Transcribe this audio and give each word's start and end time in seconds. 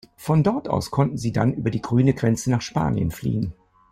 Von 0.17 0.41
dort 0.41 0.67
aus 0.67 0.89
konnten 0.89 1.19
sie 1.19 1.31
dann 1.31 1.53
über 1.53 1.69
die 1.69 1.79
grüne 1.83 2.15
Grenze 2.15 2.49
nach 2.49 2.61
Spanien 2.63 3.11
fliehen. 3.11 3.53